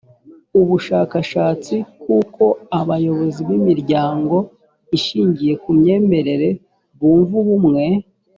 ubushakashatsi 0.59 1.75
k 2.03 2.05
uko 2.19 2.43
abayobozi 2.79 3.41
b 3.47 3.49
imiryango 3.59 4.35
ishingiye 4.97 5.53
ku 5.63 5.69
myemerere 5.79 6.49
bumva 6.99 7.33
ubumwe 7.43 7.83